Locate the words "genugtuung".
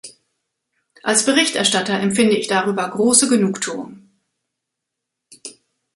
3.29-4.09